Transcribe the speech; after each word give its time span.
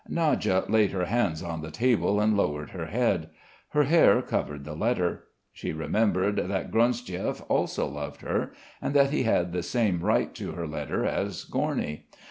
Nadya 0.09 0.63
laid 0.67 0.93
her 0.93 1.05
hands 1.05 1.43
on 1.43 1.61
the 1.61 1.69
table 1.69 2.19
and 2.19 2.35
lowered 2.35 2.71
her 2.71 2.87
head. 2.87 3.29
Her 3.69 3.83
hair 3.83 4.23
covered 4.23 4.65
the 4.65 4.73
letter. 4.73 5.25
She 5.53 5.73
remembered 5.73 6.37
that 6.37 6.71
Gronsdiev 6.71 7.45
also 7.47 7.85
loved 7.85 8.21
her, 8.21 8.51
and 8.81 8.95
that 8.95 9.11
he 9.11 9.21
had 9.21 9.53
the 9.53 9.61
same 9.61 9.99
right 10.01 10.33
to 10.33 10.53
her 10.53 10.65
letter 10.65 11.05
as 11.05 11.45
Gorny. 11.45 12.05